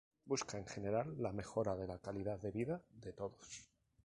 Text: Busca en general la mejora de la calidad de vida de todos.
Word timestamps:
Busca 0.31 0.57
en 0.57 0.65
general 0.65 1.13
la 1.21 1.31
mejora 1.31 1.75
de 1.75 1.85
la 1.85 1.99
calidad 1.99 2.39
de 2.39 2.49
vida 2.49 2.81
de 3.03 3.13
todos. 3.13 3.69